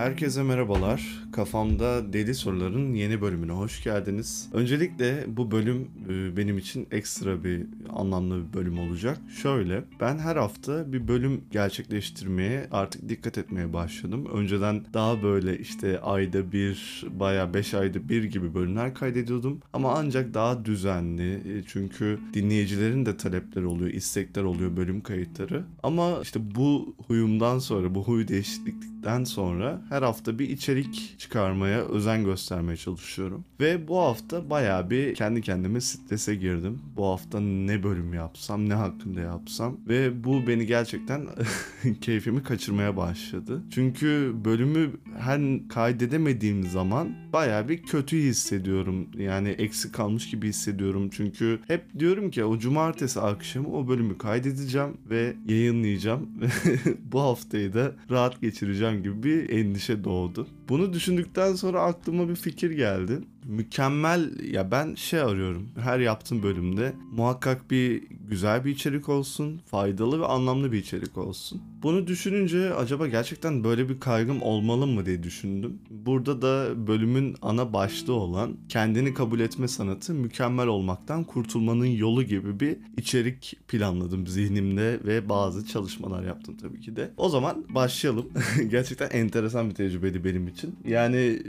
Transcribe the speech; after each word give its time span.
Herkese 0.00 0.42
merhabalar. 0.42 1.24
Kafamda 1.32 2.12
Deli 2.12 2.34
Soruların 2.34 2.94
yeni 2.94 3.20
bölümüne 3.20 3.52
hoş 3.52 3.84
geldiniz. 3.84 4.48
Öncelikle 4.52 5.24
bu 5.26 5.50
bölüm 5.50 5.88
e, 6.08 6.36
benim 6.36 6.58
için 6.58 6.88
ekstra 6.90 7.44
bir 7.44 7.66
anlamlı 7.88 8.48
bir 8.48 8.58
bölüm 8.58 8.78
olacak. 8.78 9.18
Şöyle, 9.42 9.84
ben 10.00 10.18
her 10.18 10.36
hafta 10.36 10.92
bir 10.92 11.08
bölüm 11.08 11.40
gerçekleştirmeye 11.50 12.68
artık 12.70 13.08
dikkat 13.08 13.38
etmeye 13.38 13.72
başladım. 13.72 14.26
Önceden 14.32 14.84
daha 14.94 15.22
böyle 15.22 15.58
işte 15.58 16.00
ayda 16.00 16.52
bir, 16.52 17.04
baya 17.20 17.54
beş 17.54 17.74
ayda 17.74 18.08
bir 18.08 18.24
gibi 18.24 18.54
bölümler 18.54 18.94
kaydediyordum. 18.94 19.60
Ama 19.72 19.94
ancak 19.94 20.34
daha 20.34 20.64
düzenli. 20.64 21.34
E, 21.34 21.62
Çünkü 21.66 22.18
dinleyicilerin 22.34 23.06
de 23.06 23.16
talepleri 23.16 23.66
oluyor, 23.66 23.90
istekler 23.90 24.42
oluyor 24.42 24.76
bölüm 24.76 25.00
kayıtları. 25.00 25.64
Ama 25.82 26.18
işte 26.22 26.54
bu 26.54 26.94
huyumdan 27.06 27.58
sonra, 27.58 27.94
bu 27.94 28.04
huy 28.04 28.28
değişiklikten 28.28 29.24
sonra 29.24 29.82
her 29.90 30.02
hafta 30.02 30.38
bir 30.38 30.48
içerik 30.48 31.18
çıkarmaya 31.18 31.80
özen 31.80 32.24
göstermeye 32.24 32.76
çalışıyorum. 32.76 33.44
Ve 33.60 33.88
bu 33.88 33.98
hafta 33.98 34.50
bayağı 34.50 34.90
bir 34.90 35.14
kendi 35.14 35.42
kendime 35.42 35.80
strese 35.80 36.34
girdim. 36.34 36.78
Bu 36.96 37.06
hafta 37.06 37.40
ne 37.40 37.82
bölüm 37.82 38.14
yapsam, 38.14 38.68
ne 38.68 38.74
hakkında 38.74 39.20
yapsam 39.20 39.76
ve 39.88 40.24
bu 40.24 40.46
beni 40.46 40.66
gerçekten 40.66 41.26
keyfimi 42.00 42.42
kaçırmaya 42.42 42.96
başladı. 42.96 43.62
Çünkü 43.70 44.32
bölümü 44.44 44.90
her 45.18 45.40
kaydedemediğim 45.68 46.66
zaman 46.66 47.08
bayağı 47.32 47.68
bir 47.68 47.82
kötü 47.82 48.16
hissediyorum. 48.16 49.08
Yani 49.18 49.48
eksik 49.48 49.94
kalmış 49.94 50.30
gibi 50.30 50.48
hissediyorum. 50.48 51.10
Çünkü 51.12 51.60
hep 51.68 51.98
diyorum 51.98 52.30
ki 52.30 52.44
o 52.44 52.58
cumartesi 52.58 53.20
akşamı 53.20 53.68
o 53.68 53.88
bölümü 53.88 54.18
kaydedeceğim 54.18 54.96
ve 55.10 55.36
yayınlayacağım. 55.48 56.28
bu 57.12 57.20
haftayı 57.20 57.74
da 57.74 57.92
rahat 58.10 58.40
geçireceğim 58.40 59.02
gibi 59.02 59.22
bir 59.22 59.50
endişe 59.50 59.79
doğdu. 59.88 60.46
Bunu 60.68 60.92
düşündükten 60.92 61.54
sonra 61.54 61.82
aklıma 61.82 62.28
bir 62.28 62.36
fikir 62.36 62.70
geldi. 62.70 63.18
Mükemmel 63.44 64.44
ya 64.52 64.70
ben 64.70 64.94
şey 64.94 65.20
arıyorum. 65.20 65.68
Her 65.80 65.98
yaptığım 65.98 66.42
bölümde 66.42 66.92
muhakkak 67.12 67.70
bir 67.70 68.02
güzel 68.30 68.64
bir 68.64 68.70
içerik 68.70 69.08
olsun, 69.08 69.60
faydalı 69.66 70.20
ve 70.20 70.26
anlamlı 70.26 70.72
bir 70.72 70.78
içerik 70.78 71.18
olsun. 71.18 71.62
Bunu 71.82 72.06
düşününce 72.06 72.74
acaba 72.74 73.06
gerçekten 73.06 73.64
böyle 73.64 73.88
bir 73.88 74.00
kaygım 74.00 74.42
olmalı 74.42 74.86
mı 74.86 75.06
diye 75.06 75.22
düşündüm. 75.22 75.78
Burada 75.90 76.42
da 76.42 76.86
bölümün 76.86 77.36
ana 77.42 77.72
başlığı 77.72 78.14
olan 78.14 78.56
kendini 78.68 79.14
kabul 79.14 79.40
etme 79.40 79.68
sanatı 79.68 80.14
mükemmel 80.14 80.66
olmaktan 80.66 81.24
kurtulmanın 81.24 81.86
yolu 81.86 82.22
gibi 82.22 82.60
bir 82.60 82.76
içerik 82.96 83.56
planladım 83.68 84.26
zihnimde 84.26 85.00
ve 85.04 85.28
bazı 85.28 85.66
çalışmalar 85.66 86.22
yaptım 86.22 86.56
tabii 86.56 86.80
ki 86.80 86.96
de. 86.96 87.10
O 87.16 87.28
zaman 87.28 87.64
başlayalım. 87.68 88.30
gerçekten 88.70 89.10
enteresan 89.10 89.70
bir 89.70 89.74
tecrübeydi 89.74 90.24
benim 90.24 90.48
için. 90.48 90.76
Yani 90.84 91.42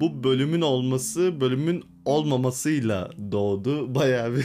bu 0.00 0.24
bölümün 0.24 0.60
olması 0.60 1.40
bölümün 1.40 1.84
olmamasıyla 2.04 3.10
doğdu. 3.32 3.94
Bayağı 3.94 4.36
bir 4.36 4.44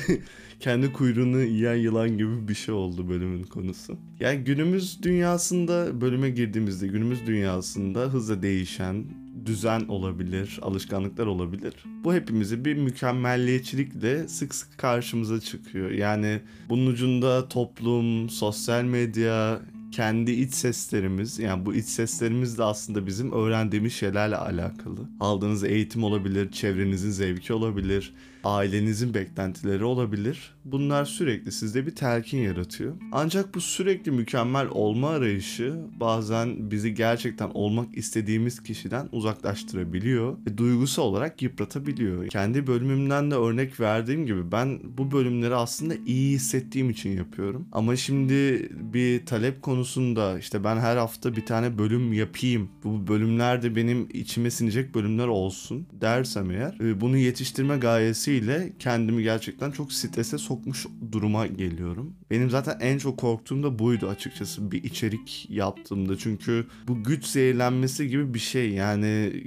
kendi 0.59 0.93
kuyruğunu 0.93 1.41
yiyen 1.41 1.75
yılan 1.75 2.17
gibi 2.17 2.47
bir 2.47 2.53
şey 2.53 2.75
oldu 2.75 3.09
bölümün 3.09 3.43
konusu. 3.43 3.97
Yani 4.19 4.43
günümüz 4.43 5.03
dünyasında 5.03 6.01
bölüme 6.01 6.29
girdiğimizde 6.29 6.87
günümüz 6.87 7.27
dünyasında 7.27 7.99
hızla 7.99 8.41
değişen 8.41 9.05
düzen 9.45 9.81
olabilir, 9.87 10.59
alışkanlıklar 10.61 11.25
olabilir. 11.25 11.73
Bu 12.03 12.13
hepimizi 12.13 12.65
bir 12.65 12.75
mükemmelliyetçilikle 12.75 14.27
sık 14.27 14.55
sık 14.55 14.77
karşımıza 14.77 15.39
çıkıyor. 15.39 15.91
Yani 15.91 16.41
bunun 16.69 16.87
ucunda 16.87 17.47
toplum, 17.47 18.29
sosyal 18.29 18.83
medya, 18.83 19.61
kendi 19.93 20.31
iç 20.31 20.53
seslerimiz 20.53 21.39
yani 21.39 21.65
bu 21.65 21.75
iç 21.75 21.85
seslerimiz 21.85 22.57
de 22.57 22.63
aslında 22.63 23.07
bizim 23.07 23.31
öğrendiğimiz 23.31 23.93
şeylerle 23.93 24.35
alakalı. 24.35 25.09
Aldığınız 25.19 25.63
eğitim 25.63 26.03
olabilir, 26.03 26.51
çevrenizin 26.51 27.11
zevki 27.11 27.53
olabilir, 27.53 28.13
ailenizin 28.43 29.13
beklentileri 29.13 29.83
olabilir. 29.83 30.53
Bunlar 30.65 31.05
sürekli 31.05 31.51
sizde 31.51 31.85
bir 31.85 31.95
telkin 31.95 32.37
yaratıyor. 32.37 32.93
Ancak 33.11 33.55
bu 33.55 33.61
sürekli 33.61 34.11
mükemmel 34.11 34.67
olma 34.67 35.09
arayışı 35.09 35.75
bazen 35.99 36.71
bizi 36.71 36.93
gerçekten 36.93 37.49
olmak 37.53 37.97
istediğimiz 37.97 38.63
kişiden 38.63 39.09
uzaklaştırabiliyor 39.11 40.37
ve 40.47 40.57
duygusal 40.57 41.03
olarak 41.03 41.41
yıpratabiliyor. 41.41 42.27
Kendi 42.27 42.67
bölümümden 42.67 43.31
de 43.31 43.35
örnek 43.35 43.79
verdiğim 43.79 44.25
gibi 44.25 44.51
ben 44.51 44.79
bu 44.97 45.11
bölümleri 45.11 45.55
aslında 45.55 45.95
iyi 46.05 46.35
hissettiğim 46.35 46.89
için 46.89 47.17
yapıyorum. 47.17 47.67
Ama 47.71 47.95
şimdi 47.95 48.69
bir 48.93 49.25
talep 49.25 49.61
konusunda 49.61 50.39
işte 50.39 50.63
ben 50.63 50.77
her 50.77 50.97
hafta 50.97 51.35
bir 51.35 51.45
tane 51.45 51.77
bölüm 51.77 52.13
yapayım. 52.13 52.69
Bu 52.83 53.07
bölümler 53.07 53.63
de 53.63 53.75
benim 53.75 54.07
içime 54.13 54.51
sinecek 54.51 54.95
bölümler 54.95 55.27
olsun 55.27 55.87
dersem 56.01 56.51
eğer 56.51 56.79
e, 56.79 57.01
bunu 57.01 57.17
yetiştirme 57.17 57.77
gayesi 57.77 58.32
ile 58.33 58.73
kendimi 58.79 59.23
gerçekten 59.23 59.71
çok 59.71 59.93
strese 59.93 60.37
sokmuş 60.37 60.85
duruma 61.11 61.47
geliyorum. 61.47 62.13
Benim 62.31 62.49
zaten 62.49 62.77
en 62.79 62.97
çok 62.97 63.17
korktuğum 63.17 63.63
da 63.63 63.79
buydu 63.79 64.07
açıkçası 64.07 64.71
bir 64.71 64.83
içerik 64.83 65.47
yaptığımda. 65.49 66.17
Çünkü 66.17 66.67
bu 66.87 67.03
güç 67.03 67.25
zehirlenmesi 67.25 68.07
gibi 68.07 68.33
bir 68.33 68.39
şey. 68.39 68.71
Yani 68.71 69.43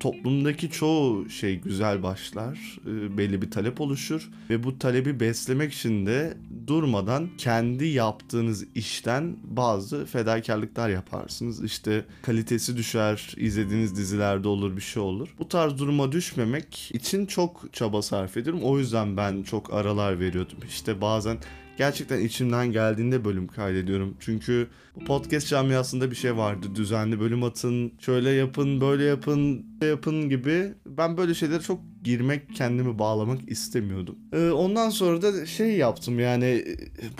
toplumdaki 0.00 0.70
çoğu 0.70 1.30
şey 1.30 1.56
güzel 1.60 2.02
başlar. 2.02 2.78
E, 2.86 3.18
belli 3.18 3.42
bir 3.42 3.50
talep 3.50 3.80
oluşur 3.80 4.30
ve 4.50 4.64
bu 4.64 4.78
talebi 4.78 5.20
beslemek 5.20 5.72
için 5.72 6.06
de 6.06 6.36
durmadan 6.66 7.28
kendi 7.38 7.86
yaptığınız 7.86 8.66
işten 8.74 9.36
bazı 9.44 10.06
fedakarlıklar 10.06 10.88
yaparsınız. 10.88 11.64
İşte 11.64 12.04
kalitesi 12.22 12.76
düşer, 12.76 13.34
izlediğiniz 13.36 13.96
dizilerde 13.96 14.48
olur 14.48 14.76
bir 14.76 14.82
şey 14.82 15.02
olur. 15.02 15.34
Bu 15.38 15.48
tarz 15.48 15.78
duruma 15.78 16.12
düşmemek 16.12 16.90
için 16.94 17.26
çok 17.26 17.72
çaba 17.72 18.02
sarf 18.08 18.36
ediyorum. 18.36 18.62
O 18.62 18.78
yüzden 18.78 19.16
ben 19.16 19.42
çok 19.42 19.74
aralar 19.74 20.20
veriyordum. 20.20 20.58
İşte 20.68 21.00
bazen 21.00 21.38
gerçekten 21.78 22.20
içimden 22.20 22.72
geldiğinde 22.72 23.24
bölüm 23.24 23.46
kaydediyorum. 23.48 24.16
Çünkü 24.20 24.68
bu 24.96 25.04
podcast 25.04 25.48
camiasında 25.48 26.10
bir 26.10 26.16
şey 26.16 26.36
vardı. 26.36 26.66
Düzenli 26.74 27.20
bölüm 27.20 27.42
atın, 27.42 27.92
şöyle 28.00 28.30
yapın, 28.30 28.80
böyle 28.80 29.04
yapın, 29.04 29.66
şey 29.80 29.88
yapın 29.88 30.28
gibi. 30.28 30.74
Ben 30.86 31.16
böyle 31.16 31.34
şeylere 31.34 31.60
çok 31.60 31.80
girmek, 32.04 32.54
kendimi 32.54 32.98
bağlamak 32.98 33.50
istemiyordum. 33.50 34.16
Ee, 34.32 34.50
ondan 34.50 34.90
sonra 34.90 35.22
da 35.22 35.46
şey 35.46 35.76
yaptım 35.76 36.20
yani 36.20 36.64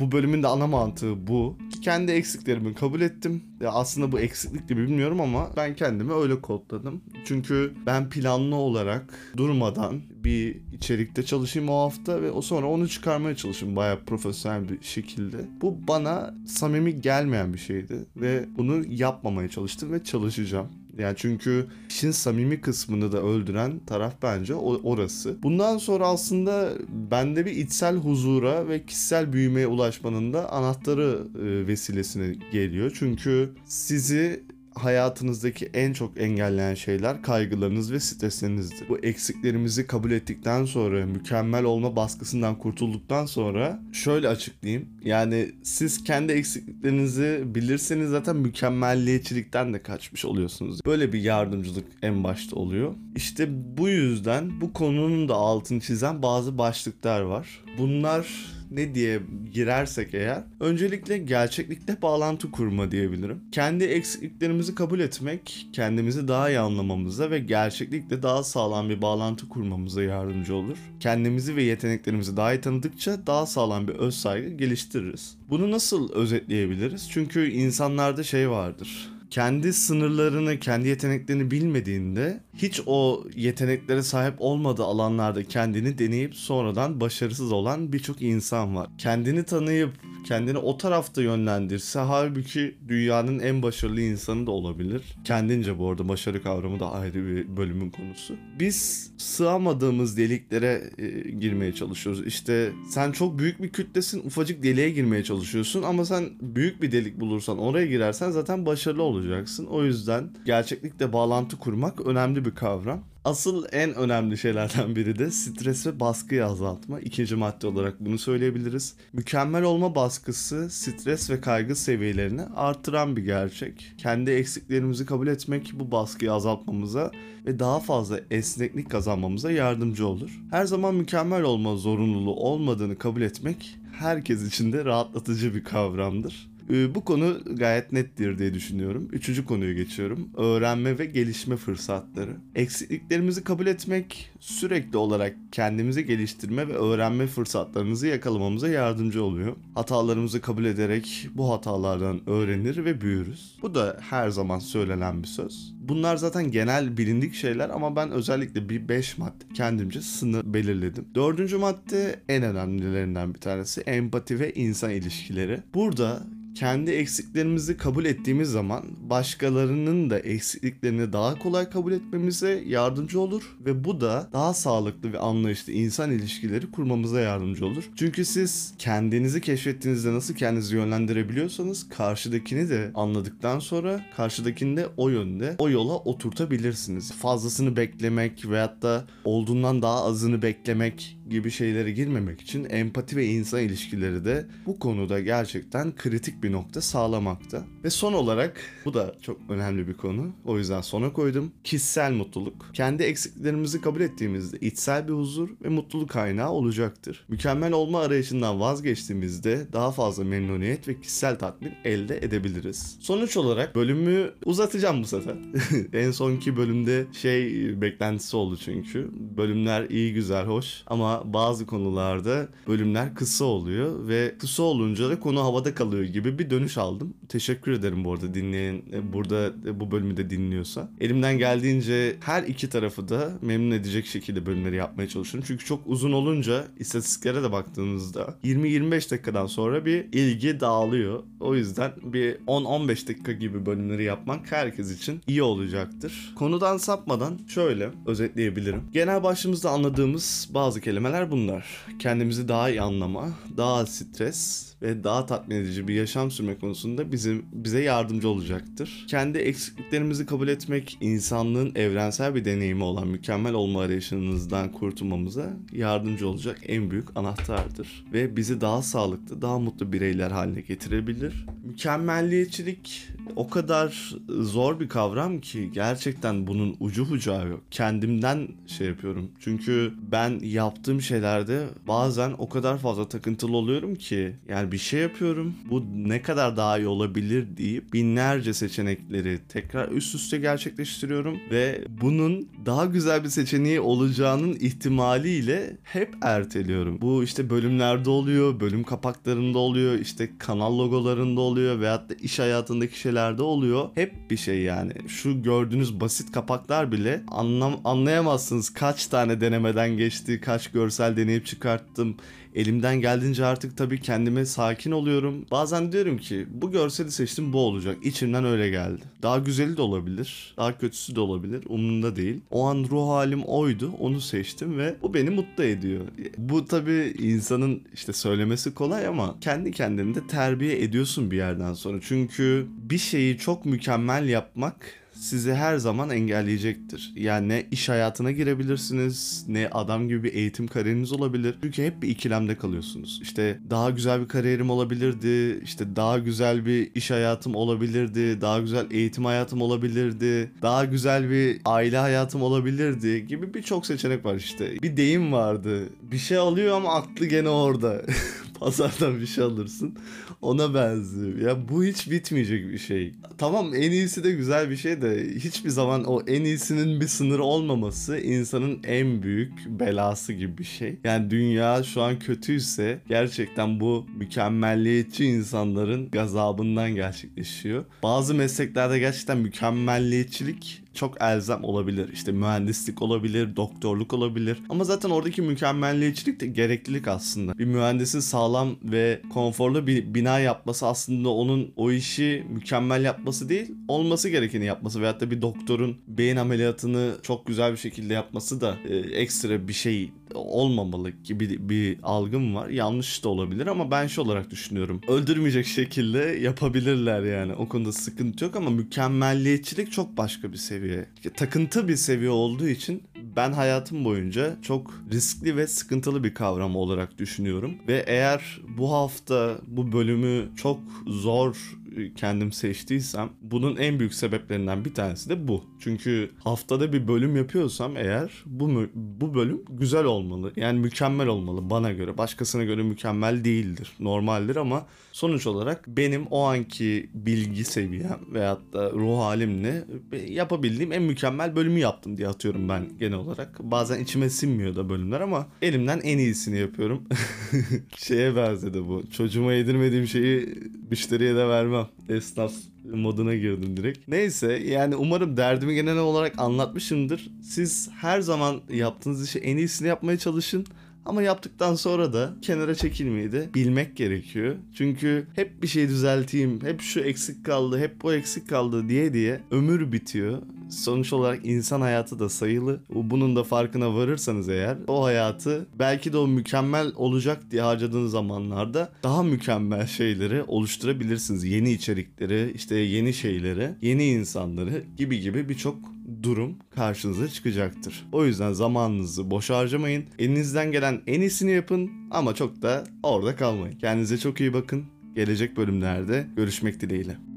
bu 0.00 0.12
bölümün 0.12 0.42
de 0.42 0.46
ana 0.46 0.66
mantığı 0.66 1.26
bu. 1.26 1.58
Kendi 1.82 2.12
eksiklerimi 2.12 2.74
kabul 2.74 3.00
ettim. 3.00 3.42
Ya 3.60 3.70
aslında 3.70 4.12
bu 4.12 4.20
eksiklik 4.20 4.68
de 4.68 4.76
bilmiyorum 4.76 5.20
ama 5.20 5.50
ben 5.56 5.74
kendimi 5.74 6.12
öyle 6.12 6.40
kodladım. 6.40 7.00
Çünkü 7.24 7.74
ben 7.86 8.10
planlı 8.10 8.56
olarak 8.56 9.14
durmadan 9.36 10.00
bir 10.24 10.56
içerikte 10.72 11.22
çalışayım 11.22 11.68
o 11.68 11.80
hafta 11.80 12.22
ve 12.22 12.30
o 12.30 12.42
sonra 12.42 12.66
onu 12.66 12.88
çıkarmaya 12.88 13.36
çalışayım 13.36 13.76
bayağı 13.76 14.04
profesyonel 14.04 14.68
bir 14.68 14.82
şekilde. 14.82 15.36
Bu 15.60 15.88
bana 15.88 16.34
samimi 16.46 17.00
gelmeyen 17.00 17.52
bir 17.52 17.58
şeydi 17.58 18.06
ve 18.16 18.44
bunu 18.58 18.84
yapmamaya 18.88 19.48
çalıştım 19.48 19.92
ve 19.92 20.04
çalışacağım. 20.04 20.68
Yani 20.98 21.16
çünkü 21.16 21.66
işin 21.88 22.10
samimi 22.10 22.60
kısmını 22.60 23.12
da 23.12 23.22
öldüren 23.22 23.80
taraf 23.86 24.14
bence 24.22 24.54
orası. 24.54 25.42
Bundan 25.42 25.78
sonra 25.78 26.06
aslında 26.06 26.72
bende 27.10 27.46
bir 27.46 27.50
içsel 27.50 27.96
huzura 27.96 28.68
ve 28.68 28.86
kişisel 28.86 29.32
büyümeye 29.32 29.66
ulaşmanın 29.66 30.32
da 30.32 30.52
anahtarı 30.52 31.26
vesilesine 31.66 32.34
geliyor. 32.52 32.96
Çünkü 32.98 33.50
sizi 33.64 34.42
hayatınızdaki 34.78 35.70
en 35.74 35.92
çok 35.92 36.20
engelleyen 36.20 36.74
şeyler 36.74 37.22
kaygılarınız 37.22 37.92
ve 37.92 38.00
streslerinizdir. 38.00 38.88
Bu 38.88 38.98
eksiklerimizi 38.98 39.86
kabul 39.86 40.10
ettikten 40.10 40.64
sonra, 40.64 41.06
mükemmel 41.06 41.64
olma 41.64 41.96
baskısından 41.96 42.58
kurtulduktan 42.58 43.26
sonra 43.26 43.80
şöyle 43.92 44.28
açıklayayım. 44.28 44.88
Yani 45.04 45.52
siz 45.62 46.04
kendi 46.04 46.32
eksikliklerinizi 46.32 47.42
bilirseniz 47.44 48.10
zaten 48.10 48.36
mükemmelliyetçilikten 48.36 49.74
de 49.74 49.82
kaçmış 49.82 50.24
oluyorsunuz. 50.24 50.80
Böyle 50.86 51.12
bir 51.12 51.20
yardımcılık 51.20 51.86
en 52.02 52.24
başta 52.24 52.56
oluyor. 52.56 52.94
İşte 53.16 53.48
bu 53.78 53.88
yüzden 53.88 54.60
bu 54.60 54.72
konunun 54.72 55.28
da 55.28 55.34
altını 55.34 55.80
çizen 55.80 56.22
bazı 56.22 56.58
başlıklar 56.58 57.20
var. 57.20 57.64
Bunlar 57.78 58.26
ne 58.70 58.94
diye 58.94 59.20
girersek 59.52 60.14
eğer 60.14 60.42
öncelikle 60.60 61.18
gerçeklikle 61.18 62.02
bağlantı 62.02 62.50
kurma 62.50 62.90
diyebilirim. 62.90 63.40
Kendi 63.52 63.84
eksikliklerimizi 63.84 64.74
kabul 64.74 65.00
etmek 65.00 65.66
kendimizi 65.72 66.28
daha 66.28 66.50
iyi 66.50 66.58
anlamamıza 66.58 67.30
ve 67.30 67.38
gerçeklikle 67.38 68.22
daha 68.22 68.44
sağlam 68.44 68.88
bir 68.88 69.02
bağlantı 69.02 69.48
kurmamıza 69.48 70.02
yardımcı 70.02 70.54
olur. 70.54 70.78
Kendimizi 71.00 71.56
ve 71.56 71.62
yeteneklerimizi 71.62 72.36
daha 72.36 72.54
iyi 72.54 72.60
tanıdıkça 72.60 73.26
daha 73.26 73.46
sağlam 73.46 73.88
bir 73.88 73.94
öz 73.94 74.14
saygı 74.14 74.48
geliştiririz. 74.48 75.36
Bunu 75.50 75.70
nasıl 75.70 76.12
özetleyebiliriz? 76.12 77.08
Çünkü 77.10 77.50
insanlarda 77.50 78.22
şey 78.22 78.50
vardır 78.50 79.17
kendi 79.30 79.72
sınırlarını, 79.72 80.58
kendi 80.58 80.88
yeteneklerini 80.88 81.50
bilmediğinde 81.50 82.40
hiç 82.54 82.80
o 82.86 83.24
yeteneklere 83.36 84.02
sahip 84.02 84.34
olmadığı 84.38 84.84
alanlarda 84.84 85.44
kendini 85.44 85.98
deneyip 85.98 86.34
sonradan 86.34 87.00
başarısız 87.00 87.52
olan 87.52 87.92
birçok 87.92 88.22
insan 88.22 88.76
var. 88.76 88.88
Kendini 88.98 89.44
tanıyıp 89.44 89.90
kendini 90.24 90.58
o 90.58 90.78
tarafta 90.78 91.22
yönlendirse 91.22 91.98
halbuki 91.98 92.74
dünyanın 92.88 93.38
en 93.38 93.62
başarılı 93.62 94.00
insanı 94.00 94.46
da 94.46 94.50
olabilir. 94.50 95.02
Kendince 95.24 95.78
bu 95.78 95.90
arada 95.90 96.08
başarı 96.08 96.42
kavramı 96.42 96.80
da 96.80 96.92
ayrı 96.92 97.26
bir 97.26 97.56
bölümün 97.56 97.90
konusu. 97.90 98.36
Biz 98.60 99.10
sığamadığımız 99.18 100.16
deliklere 100.16 100.90
e, 100.98 101.30
girmeye 101.30 101.74
çalışıyoruz. 101.74 102.26
İşte 102.26 102.72
sen 102.90 103.12
çok 103.12 103.38
büyük 103.38 103.62
bir 103.62 103.68
kütlesin 103.68 104.20
ufacık 104.26 104.62
deliğe 104.62 104.90
girmeye 104.90 105.24
çalışıyorsun 105.24 105.82
ama 105.82 106.04
sen 106.04 106.30
büyük 106.40 106.82
bir 106.82 106.92
delik 106.92 107.20
bulursan 107.20 107.58
oraya 107.58 107.86
girersen 107.86 108.30
zaten 108.30 108.66
başarılı 108.66 109.02
olacaksın. 109.18 109.66
O 109.66 109.84
yüzden 109.84 110.30
gerçeklikle 110.46 111.12
bağlantı 111.12 111.56
kurmak 111.56 112.06
önemli 112.06 112.44
bir 112.44 112.54
kavram. 112.54 113.04
Asıl 113.24 113.64
en 113.72 113.94
önemli 113.94 114.38
şeylerden 114.38 114.96
biri 114.96 115.18
de 115.18 115.30
stres 115.30 115.86
ve 115.86 116.00
baskıyı 116.00 116.46
azaltma. 116.46 117.00
İkinci 117.00 117.36
madde 117.36 117.66
olarak 117.66 118.00
bunu 118.00 118.18
söyleyebiliriz. 118.18 118.94
Mükemmel 119.12 119.62
olma 119.62 119.94
baskısı 119.94 120.70
stres 120.70 121.30
ve 121.30 121.40
kaygı 121.40 121.76
seviyelerini 121.76 122.42
artıran 122.56 123.16
bir 123.16 123.24
gerçek. 123.24 123.92
Kendi 123.98 124.30
eksiklerimizi 124.30 125.06
kabul 125.06 125.26
etmek 125.26 125.72
bu 125.74 125.90
baskıyı 125.90 126.32
azaltmamıza 126.32 127.10
ve 127.46 127.58
daha 127.58 127.80
fazla 127.80 128.20
esneklik 128.30 128.90
kazanmamıza 128.90 129.50
yardımcı 129.50 130.06
olur. 130.06 130.40
Her 130.50 130.64
zaman 130.64 130.94
mükemmel 130.94 131.42
olma 131.42 131.76
zorunluluğu 131.76 132.34
olmadığını 132.34 132.98
kabul 132.98 133.20
etmek 133.20 133.78
herkes 133.98 134.48
için 134.48 134.72
de 134.72 134.84
rahatlatıcı 134.84 135.54
bir 135.54 135.64
kavramdır. 135.64 136.47
Ee, 136.70 136.94
Bu 136.94 137.04
konu 137.04 137.38
gayet 137.54 137.92
nettir 137.92 138.38
diye 138.38 138.54
düşünüyorum. 138.54 139.08
Üçüncü 139.12 139.44
konuyu 139.44 139.76
geçiyorum. 139.76 140.28
Öğrenme 140.36 140.98
ve 140.98 141.06
gelişme 141.06 141.56
fırsatları. 141.56 142.36
Eksikliklerimizi 142.54 143.44
kabul 143.44 143.66
etmek, 143.66 144.30
sürekli 144.40 144.96
olarak 144.96 145.36
kendimizi 145.52 146.04
geliştirme 146.04 146.68
ve 146.68 146.72
öğrenme 146.72 147.26
fırsatlarımızı 147.26 148.06
yakalamamıza 148.06 148.68
yardımcı 148.68 149.24
oluyor. 149.24 149.56
Hatalarımızı 149.74 150.40
kabul 150.40 150.64
ederek 150.64 151.28
bu 151.34 151.50
hatalardan 151.50 152.28
öğrenir 152.28 152.84
ve 152.84 153.00
büyürüz. 153.00 153.58
Bu 153.62 153.74
da 153.74 154.00
her 154.10 154.28
zaman 154.28 154.58
söylenen 154.58 155.22
bir 155.22 155.28
söz. 155.28 155.74
Bunlar 155.80 156.16
zaten 156.16 156.50
genel 156.50 156.96
bilindik 156.96 157.34
şeyler 157.34 157.70
ama 157.70 157.96
ben 157.96 158.10
özellikle 158.10 158.68
bir 158.68 158.88
5 158.88 159.18
madde 159.18 159.44
kendimce 159.54 160.00
sınır 160.00 160.54
belirledim. 160.54 161.04
Dördüncü 161.14 161.56
madde 161.56 162.20
en 162.28 162.42
önemlilerinden 162.42 163.34
bir 163.34 163.40
tanesi 163.40 163.80
empati 163.80 164.40
ve 164.40 164.52
insan 164.52 164.90
ilişkileri. 164.90 165.62
Burada 165.74 166.22
kendi 166.58 166.90
eksiklerimizi 166.90 167.76
kabul 167.76 168.04
ettiğimiz 168.04 168.50
zaman 168.50 168.84
başkalarının 169.00 170.10
da 170.10 170.18
eksikliklerini 170.18 171.12
daha 171.12 171.38
kolay 171.38 171.70
kabul 171.70 171.92
etmemize 171.92 172.62
yardımcı 172.66 173.20
olur 173.20 173.56
ve 173.66 173.84
bu 173.84 174.00
da 174.00 174.28
daha 174.32 174.54
sağlıklı 174.54 175.12
ve 175.12 175.18
anlayışlı 175.18 175.72
insan 175.72 176.10
ilişkileri 176.10 176.70
kurmamıza 176.70 177.20
yardımcı 177.20 177.66
olur. 177.66 177.90
Çünkü 177.96 178.24
siz 178.24 178.74
kendinizi 178.78 179.40
keşfettiğinizde 179.40 180.12
nasıl 180.12 180.34
kendinizi 180.34 180.76
yönlendirebiliyorsanız 180.76 181.88
karşıdakini 181.88 182.68
de 182.68 182.90
anladıktan 182.94 183.58
sonra 183.58 184.04
karşıdakini 184.16 184.76
de 184.76 184.86
o 184.96 185.08
yönde 185.08 185.54
o 185.58 185.70
yola 185.70 185.94
oturtabilirsiniz. 185.94 187.12
Fazlasını 187.12 187.76
beklemek 187.76 188.50
veyahut 188.50 188.82
da 188.82 189.04
olduğundan 189.24 189.82
daha 189.82 190.04
azını 190.04 190.42
beklemek 190.42 191.17
gibi 191.30 191.50
şeylere 191.50 191.90
girmemek 191.90 192.40
için 192.40 192.66
empati 192.70 193.16
ve 193.16 193.26
insan 193.26 193.60
ilişkileri 193.60 194.24
de 194.24 194.46
bu 194.66 194.78
konuda 194.78 195.20
gerçekten 195.20 195.96
kritik 195.96 196.42
bir 196.42 196.52
nokta 196.52 196.80
sağlamakta. 196.80 197.64
Ve 197.84 197.90
son 197.90 198.12
olarak 198.12 198.60
bu 198.84 198.94
da 198.94 199.14
çok 199.22 199.40
önemli 199.48 199.88
bir 199.88 199.94
konu. 199.94 200.32
O 200.44 200.58
yüzden 200.58 200.80
sona 200.80 201.12
koydum. 201.12 201.52
Kişisel 201.64 202.12
mutluluk. 202.12 202.70
Kendi 202.74 203.02
eksiklerimizi 203.02 203.80
kabul 203.80 204.00
ettiğimizde 204.00 204.58
içsel 204.60 205.08
bir 205.08 205.12
huzur 205.12 205.48
ve 205.62 205.68
mutluluk 205.68 206.10
kaynağı 206.10 206.50
olacaktır. 206.50 207.24
Mükemmel 207.28 207.72
olma 207.72 208.00
arayışından 208.00 208.60
vazgeçtiğimizde 208.60 209.66
daha 209.72 209.90
fazla 209.90 210.24
memnuniyet 210.24 210.88
ve 210.88 211.00
kişisel 211.00 211.38
tatmin 211.38 211.72
elde 211.84 212.18
edebiliriz. 212.18 212.96
Sonuç 213.00 213.36
olarak 213.36 213.74
bölümü 213.74 214.32
uzatacağım 214.44 215.02
bu 215.02 215.06
sefer. 215.06 215.36
en 215.92 216.10
sonki 216.10 216.56
bölümde 216.56 217.06
şey 217.12 217.48
beklentisi 217.80 218.36
oldu 218.36 218.56
çünkü. 218.56 219.10
Bölümler 219.36 219.90
iyi 219.90 220.14
güzel 220.14 220.46
hoş 220.46 220.82
ama 220.86 221.17
bazı 221.24 221.66
konularda 221.66 222.48
bölümler 222.68 223.14
kısa 223.14 223.44
oluyor 223.44 224.08
ve 224.08 224.34
kısa 224.38 224.62
olunca 224.62 225.10
da 225.10 225.20
konu 225.20 225.40
havada 225.40 225.74
kalıyor 225.74 226.04
gibi 226.04 226.38
bir 226.38 226.50
dönüş 226.50 226.78
aldım. 226.78 227.14
Teşekkür 227.28 227.72
ederim 227.72 228.04
bu 228.04 228.12
arada 228.12 228.34
dinleyen 228.34 228.82
e, 228.92 229.12
burada 229.12 229.52
e, 229.66 229.80
bu 229.80 229.90
bölümü 229.90 230.16
de 230.16 230.30
dinliyorsa. 230.30 230.90
Elimden 231.00 231.38
geldiğince 231.38 232.16
her 232.20 232.42
iki 232.42 232.68
tarafı 232.68 233.08
da 233.08 233.30
memnun 233.42 233.70
edecek 233.70 234.06
şekilde 234.06 234.46
bölümleri 234.46 234.76
yapmaya 234.76 235.08
çalışıyorum. 235.08 235.46
Çünkü 235.48 235.64
çok 235.64 235.82
uzun 235.86 236.12
olunca 236.12 236.64
istatistiklere 236.78 237.42
de 237.42 237.52
baktığınızda 237.52 238.34
20-25 238.44 239.10
dakikadan 239.10 239.46
sonra 239.46 239.84
bir 239.84 240.04
ilgi 240.12 240.60
dağılıyor. 240.60 241.22
O 241.40 241.54
yüzden 241.54 241.92
bir 242.02 242.34
10-15 242.34 243.08
dakika 243.08 243.32
gibi 243.32 243.66
bölümleri 243.66 244.04
yapmak 244.04 244.52
herkes 244.52 245.00
için 245.00 245.20
iyi 245.26 245.42
olacaktır. 245.42 246.32
Konudan 246.36 246.76
sapmadan 246.76 247.38
şöyle 247.48 247.90
özetleyebilirim. 248.06 248.82
Genel 248.92 249.22
başlığımızda 249.22 249.70
anladığımız 249.70 250.48
bazı 250.54 250.80
kelimeler 250.80 251.07
bunlar. 251.30 251.66
Kendimizi 251.98 252.48
daha 252.48 252.70
iyi 252.70 252.82
anlama, 252.82 253.28
daha 253.56 253.74
az 253.74 253.88
stres 253.88 254.74
ve 254.82 255.04
daha 255.04 255.26
tatmin 255.26 255.56
edici 255.56 255.88
bir 255.88 255.94
yaşam 255.94 256.30
sürme 256.30 256.58
konusunda 256.58 257.12
bizim 257.12 257.46
bize 257.52 257.82
yardımcı 257.82 258.28
olacaktır. 258.28 259.06
Kendi 259.08 259.38
eksikliklerimizi 259.38 260.26
kabul 260.26 260.48
etmek 260.48 260.98
insanlığın 261.00 261.72
evrensel 261.74 262.34
bir 262.34 262.44
deneyimi 262.44 262.84
olan 262.84 263.08
mükemmel 263.08 263.54
olma 263.54 263.82
arayışınızdan 263.82 264.72
kurtulmamıza 264.72 265.56
yardımcı 265.72 266.28
olacak 266.28 266.58
en 266.66 266.90
büyük 266.90 267.16
anahtardır 267.16 268.04
ve 268.12 268.36
bizi 268.36 268.60
daha 268.60 268.82
sağlıklı, 268.82 269.42
daha 269.42 269.58
mutlu 269.58 269.92
bireyler 269.92 270.30
haline 270.30 270.60
getirebilir. 270.60 271.46
Mükemmelliyetçilik 271.64 273.08
o 273.36 273.48
kadar 273.48 274.14
zor 274.28 274.80
bir 274.80 274.88
kavram 274.88 275.40
ki 275.40 275.70
gerçekten 275.72 276.46
bunun 276.46 276.76
ucu 276.80 277.10
bucağı 277.10 277.48
yok. 277.48 277.60
Kendimden 277.70 278.48
şey 278.66 278.86
yapıyorum. 278.86 279.30
Çünkü 279.40 279.92
ben 280.12 280.40
yaptığım 280.42 281.02
şeylerde 281.02 281.66
bazen 281.88 282.34
o 282.38 282.48
kadar 282.48 282.78
fazla 282.78 283.08
takıntılı 283.08 283.56
oluyorum 283.56 283.94
ki 283.94 284.36
yani 284.48 284.67
bir 284.72 284.78
şey 284.78 285.00
yapıyorum. 285.00 285.54
Bu 285.70 285.84
ne 285.96 286.22
kadar 286.22 286.56
daha 286.56 286.78
iyi 286.78 286.86
olabilir 286.86 287.56
deyip 287.56 287.92
binlerce 287.92 288.54
seçenekleri 288.54 289.38
tekrar 289.48 289.88
üst 289.88 290.14
üste 290.14 290.38
gerçekleştiriyorum 290.38 291.38
ve 291.50 291.84
bunun 292.02 292.48
daha 292.66 292.84
güzel 292.84 293.24
bir 293.24 293.28
seçeneği 293.28 293.80
olacağının 293.80 294.52
ihtimaliyle 294.52 295.76
hep 295.82 296.14
erteliyorum. 296.22 297.00
Bu 297.00 297.24
işte 297.24 297.50
bölümlerde 297.50 298.10
oluyor, 298.10 298.60
bölüm 298.60 298.84
kapaklarında 298.84 299.58
oluyor, 299.58 299.98
işte 299.98 300.30
kanal 300.38 300.78
logolarında 300.78 301.40
oluyor 301.40 301.80
veyahut 301.80 302.10
da 302.10 302.14
iş 302.14 302.38
hayatındaki 302.38 303.00
şeylerde 303.00 303.42
oluyor. 303.42 303.88
Hep 303.94 304.30
bir 304.30 304.36
şey 304.36 304.62
yani. 304.62 304.92
Şu 305.08 305.42
gördüğünüz 305.42 306.00
basit 306.00 306.32
kapaklar 306.32 306.92
bile 306.92 307.22
anlam 307.28 307.80
anlayamazsınız 307.84 308.70
kaç 308.70 309.06
tane 309.06 309.40
denemeden 309.40 309.96
geçti, 309.96 310.40
kaç 310.40 310.70
görsel 310.70 311.16
deneyip 311.16 311.46
çıkarttım. 311.46 312.16
Elimden 312.54 313.00
geldiğince 313.00 313.44
artık 313.44 313.76
tabii 313.76 314.00
kendime 314.00 314.46
sakin 314.58 314.90
oluyorum. 314.90 315.46
Bazen 315.50 315.92
diyorum 315.92 316.18
ki 316.18 316.46
bu 316.50 316.70
görseli 316.70 317.10
seçtim 317.10 317.52
bu 317.52 317.58
olacak. 317.58 317.96
İçimden 318.02 318.44
öyle 318.44 318.68
geldi. 318.70 319.02
Daha 319.22 319.38
güzeli 319.38 319.76
de 319.76 319.82
olabilir. 319.82 320.54
Daha 320.56 320.78
kötüsü 320.78 321.16
de 321.16 321.20
olabilir. 321.20 321.64
Umurumda 321.68 322.16
değil. 322.16 322.40
O 322.50 322.66
an 322.66 322.86
ruh 322.90 323.08
halim 323.08 323.42
oydu. 323.42 323.92
Onu 324.00 324.20
seçtim 324.20 324.78
ve 324.78 324.94
bu 325.02 325.14
beni 325.14 325.30
mutlu 325.30 325.64
ediyor. 325.64 326.04
Bu 326.38 326.64
tabii 326.64 327.14
insanın 327.18 327.82
işte 327.94 328.12
söylemesi 328.12 328.74
kolay 328.74 329.06
ama 329.06 329.36
kendi 329.40 329.72
kendini 329.72 330.14
de 330.14 330.26
terbiye 330.26 330.82
ediyorsun 330.82 331.30
bir 331.30 331.36
yerden 331.36 331.74
sonra. 331.74 331.98
Çünkü 332.02 332.66
bir 332.90 332.98
şeyi 332.98 333.38
çok 333.38 333.64
mükemmel 333.64 334.28
yapmak 334.28 334.76
sizi 335.18 335.54
her 335.54 335.76
zaman 335.76 336.10
engelleyecektir. 336.10 337.12
Yani 337.16 337.48
ne 337.48 337.66
iş 337.70 337.88
hayatına 337.88 338.30
girebilirsiniz, 338.30 339.44
ne 339.48 339.68
adam 339.72 340.08
gibi 340.08 340.22
bir 340.22 340.34
eğitim 340.34 340.66
kariyeriniz 340.66 341.12
olabilir. 341.12 341.54
Çünkü 341.62 341.84
hep 341.84 342.02
bir 342.02 342.08
ikilemde 342.08 342.56
kalıyorsunuz. 342.56 343.20
İşte 343.22 343.60
daha 343.70 343.90
güzel 343.90 344.20
bir 344.20 344.28
kariyerim 344.28 344.70
olabilirdi, 344.70 345.60
işte 345.64 345.96
daha 345.96 346.18
güzel 346.18 346.66
bir 346.66 346.90
iş 346.94 347.10
hayatım 347.10 347.54
olabilirdi, 347.54 348.40
daha 348.40 348.60
güzel 348.60 348.86
eğitim 348.90 349.24
hayatım 349.24 349.62
olabilirdi, 349.62 350.50
daha 350.62 350.84
güzel 350.84 351.30
bir 351.30 351.60
aile 351.64 351.98
hayatım 351.98 352.42
olabilirdi 352.42 353.26
gibi 353.26 353.54
birçok 353.54 353.86
seçenek 353.86 354.24
var 354.24 354.34
işte. 354.34 354.72
Bir 354.82 354.96
deyim 354.96 355.32
vardı. 355.32 355.88
Bir 356.02 356.18
şey 356.18 356.36
alıyor 356.36 356.76
ama 356.76 356.94
aklı 356.94 357.26
gene 357.26 357.48
orada. 357.48 358.02
Pazardan 358.60 359.20
bir 359.20 359.26
şey 359.26 359.44
alırsın. 359.44 359.96
Ona 360.42 360.74
benziyor. 360.74 361.38
Ya 361.38 361.68
bu 361.68 361.84
hiç 361.84 362.10
bitmeyecek 362.10 362.72
bir 362.72 362.78
şey. 362.78 363.14
Tamam 363.38 363.74
en 363.74 363.90
iyisi 363.90 364.24
de 364.24 364.32
güzel 364.32 364.70
bir 364.70 364.76
şey 364.76 365.02
de 365.02 365.34
hiçbir 365.34 365.70
zaman 365.70 366.04
o 366.04 366.22
en 366.26 366.44
iyisinin 366.44 367.00
bir 367.00 367.06
sınırı 367.06 367.42
olmaması 367.42 368.18
insanın 368.18 368.82
en 368.84 369.22
büyük 369.22 369.52
belası 369.68 370.32
gibi 370.32 370.58
bir 370.58 370.64
şey. 370.64 370.98
Yani 371.04 371.30
dünya 371.30 371.82
şu 371.82 372.02
an 372.02 372.18
kötüyse 372.18 373.00
gerçekten 373.08 373.80
bu 373.80 374.06
mükemmelliyetçi 374.16 375.24
insanların 375.24 376.10
gazabından 376.10 376.94
gerçekleşiyor. 376.94 377.84
Bazı 378.02 378.34
mesleklerde 378.34 378.98
gerçekten 378.98 379.38
mükemmelliyetçilik 379.38 380.82
çok 380.98 381.22
elzem 381.22 381.64
olabilir. 381.64 382.12
İşte 382.12 382.32
mühendislik 382.32 383.02
olabilir, 383.02 383.56
doktorluk 383.56 384.12
olabilir. 384.12 384.58
Ama 384.68 384.84
zaten 384.84 385.10
oradaki 385.10 385.42
mükemmelliyetçilik 385.42 386.40
de 386.40 386.46
gereklilik 386.46 387.08
aslında. 387.08 387.58
Bir 387.58 387.64
mühendisin 387.64 388.20
sağlam 388.20 388.76
ve 388.84 389.22
konforlu 389.34 389.86
bir 389.86 390.14
bina 390.14 390.38
yapması 390.38 390.86
aslında 390.86 391.28
onun 391.28 391.72
o 391.76 391.90
işi 391.90 392.46
mükemmel 392.50 393.04
yapması 393.04 393.48
değil, 393.48 393.70
olması 393.88 394.28
gerekeni 394.28 394.64
yapması 394.64 395.00
veyahut 395.00 395.20
da 395.20 395.30
bir 395.30 395.42
doktorun 395.42 395.96
beyin 396.06 396.36
ameliyatını 396.36 397.14
çok 397.22 397.46
güzel 397.46 397.72
bir 397.72 397.76
şekilde 397.76 398.14
yapması 398.14 398.60
da 398.60 398.76
e, 398.88 398.96
ekstra 398.96 399.68
bir 399.68 399.72
şey 399.72 400.12
olmamalı 400.34 401.10
gibi 401.10 401.68
bir 401.68 401.98
algım 402.02 402.54
var. 402.54 402.68
Yanlış 402.68 403.24
da 403.24 403.28
olabilir 403.28 403.66
ama 403.66 403.90
ben 403.90 404.06
şu 404.06 404.22
olarak 404.22 404.50
düşünüyorum. 404.50 405.00
Öldürmeyecek 405.08 405.66
şekilde 405.66 406.18
yapabilirler 406.18 407.22
yani. 407.22 407.52
O 407.52 407.68
konuda 407.68 407.92
sıkıntı 407.92 408.44
yok 408.44 408.56
ama 408.56 408.70
mükemmelliyetçilik 408.70 409.92
çok 409.92 410.16
başka 410.16 410.52
bir 410.52 410.56
seviye. 410.56 411.06
Takıntı 411.36 411.88
bir 411.88 411.96
seviye 411.96 412.30
olduğu 412.30 412.68
için 412.68 413.02
ben 413.36 413.52
hayatım 413.52 414.04
boyunca 414.04 414.56
çok 414.62 414.94
riskli 415.12 415.56
ve 415.56 415.66
sıkıntılı 415.66 416.24
bir 416.24 416.34
kavram 416.34 416.76
olarak 416.76 417.18
düşünüyorum. 417.18 417.74
Ve 417.88 418.04
eğer 418.06 418.60
bu 418.78 418.92
hafta 418.92 419.58
bu 419.66 419.92
bölümü 419.92 420.48
çok 420.56 420.80
zor 421.06 421.78
kendim 422.16 422.52
seçtiysem 422.52 423.30
bunun 423.42 423.76
en 423.76 423.98
büyük 423.98 424.14
sebeplerinden 424.14 424.84
bir 424.84 424.94
tanesi 424.94 425.30
de 425.30 425.48
bu. 425.48 425.64
Çünkü 425.80 426.30
haftada 426.44 426.92
bir 426.92 427.08
bölüm 427.08 427.36
yapıyorsam 427.36 427.96
eğer 427.96 428.30
bu 428.46 428.86
bu 428.94 429.34
bölüm 429.34 429.62
güzel 429.68 430.04
olmalı. 430.04 430.52
Yani 430.56 430.78
mükemmel 430.78 431.26
olmalı 431.26 431.70
bana 431.70 431.92
göre. 431.92 432.18
Başkasına 432.18 432.64
göre 432.64 432.82
mükemmel 432.82 433.44
değildir. 433.44 433.92
Normaldir 434.00 434.56
ama 434.56 434.86
sonuç 435.12 435.46
olarak 435.46 435.88
benim 435.88 436.26
o 436.26 436.44
anki 436.44 437.10
bilgi 437.14 437.64
seviyem 437.64 438.20
veyahut 438.32 438.72
da 438.72 438.92
ruh 438.92 439.18
halimle 439.18 439.84
yapabildiğim 440.26 440.92
en 440.92 441.02
mükemmel 441.02 441.56
bölümü 441.56 441.78
yaptım 441.78 442.16
diye 442.16 442.28
atıyorum 442.28 442.68
ben 442.68 442.98
genel 442.98 443.18
olarak. 443.18 443.58
Bazen 443.60 444.00
içime 444.00 444.30
sinmiyor 444.30 444.76
da 444.76 444.88
bölümler 444.88 445.20
ama 445.20 445.46
elimden 445.62 446.00
en 446.04 446.18
iyisini 446.18 446.58
yapıyorum. 446.58 447.02
Şeye 447.96 448.36
benzedi 448.36 448.88
bu. 448.88 449.10
Çocuğuma 449.10 449.52
yedirmediğim 449.52 450.06
şeyi 450.06 450.54
müşteriye 450.90 451.34
de 451.34 451.48
vermem. 451.48 451.87
Esnaf 452.08 452.52
moduna 452.84 453.34
girdim 453.34 453.76
direkt. 453.76 454.08
Neyse 454.08 454.52
yani 454.52 454.96
umarım 454.96 455.36
derdimi 455.36 455.74
genel 455.74 455.98
olarak 455.98 456.38
anlatmışımdır. 456.38 457.30
Siz 457.42 457.90
her 458.00 458.20
zaman 458.20 458.60
yaptığınız 458.70 459.24
işi 459.28 459.38
en 459.38 459.56
iyisini 459.56 459.88
yapmaya 459.88 460.18
çalışın. 460.18 460.66
Ama 461.08 461.22
yaptıktan 461.22 461.74
sonra 461.74 462.12
da 462.12 462.34
kenara 462.42 462.74
çekilmeyi 462.74 463.32
de 463.32 463.48
bilmek 463.54 463.96
gerekiyor. 463.96 464.56
Çünkü 464.74 465.26
hep 465.34 465.62
bir 465.62 465.66
şey 465.66 465.88
düzelteyim, 465.88 466.60
hep 466.62 466.80
şu 466.80 467.00
eksik 467.00 467.44
kaldı, 467.44 467.78
hep 467.78 468.02
bu 468.02 468.14
eksik 468.14 468.48
kaldı 468.48 468.88
diye 468.88 469.12
diye 469.12 469.40
ömür 469.50 469.92
bitiyor. 469.92 470.38
Sonuç 470.70 471.12
olarak 471.12 471.46
insan 471.46 471.80
hayatı 471.80 472.18
da 472.18 472.28
sayılı. 472.28 472.80
Bunun 472.90 473.36
da 473.36 473.44
farkına 473.44 473.94
varırsanız 473.94 474.48
eğer 474.48 474.76
o 474.86 475.04
hayatı 475.04 475.66
belki 475.78 476.12
de 476.12 476.18
o 476.18 476.26
mükemmel 476.26 476.92
olacak 476.96 477.42
diye 477.50 477.62
harcadığınız 477.62 478.12
zamanlarda 478.12 478.92
daha 479.02 479.22
mükemmel 479.22 479.86
şeyleri 479.86 480.42
oluşturabilirsiniz. 480.42 481.44
Yeni 481.44 481.72
içerikleri, 481.72 482.52
işte 482.54 482.76
yeni 482.76 483.14
şeyleri, 483.14 483.70
yeni 483.82 484.06
insanları 484.06 484.82
gibi 484.96 485.20
gibi 485.20 485.48
birçok 485.48 485.97
durum 486.22 486.56
karşınıza 486.74 487.28
çıkacaktır. 487.28 488.06
O 488.12 488.24
yüzden 488.24 488.52
zamanınızı 488.52 489.30
boş 489.30 489.50
harcamayın. 489.50 490.04
Elinizden 490.18 490.72
gelen 490.72 491.00
en 491.06 491.20
iyisini 491.20 491.50
yapın 491.50 491.90
ama 492.10 492.34
çok 492.34 492.62
da 492.62 492.84
orada 493.02 493.36
kalmayın. 493.36 493.78
Kendinize 493.78 494.18
çok 494.18 494.40
iyi 494.40 494.54
bakın. 494.54 494.84
Gelecek 495.14 495.56
bölümlerde 495.56 496.26
görüşmek 496.36 496.80
dileğiyle. 496.80 497.27